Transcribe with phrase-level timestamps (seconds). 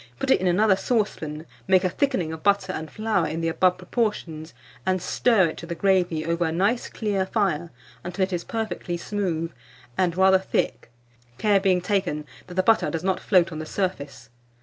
[0.01, 2.89] Then strain this gravy, put it in another saucepan, make a thickening of butter and
[2.89, 7.23] flour in the above proportions, and stir it to the gravy over a nice clear
[7.27, 7.69] fire,
[8.03, 9.51] until it is perfectly smooth
[9.99, 10.89] and rather thick,
[11.37, 14.31] care being taken that the butter does not float on the surface.